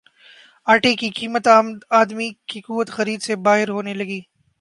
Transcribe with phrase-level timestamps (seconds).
[0.81, 1.67] ٹےکی قیمت عام
[2.09, 4.21] دمی کی قوت خرید سے باہر ہونے لگی